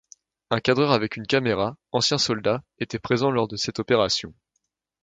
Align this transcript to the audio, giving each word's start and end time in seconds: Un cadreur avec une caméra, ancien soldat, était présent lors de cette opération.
Un 0.49 0.59
cadreur 0.61 0.93
avec 0.93 1.15
une 1.15 1.27
caméra, 1.27 1.77
ancien 1.91 2.17
soldat, 2.17 2.63
était 2.79 2.97
présent 2.97 3.29
lors 3.29 3.47
de 3.47 3.55
cette 3.55 3.77
opération. 3.77 4.33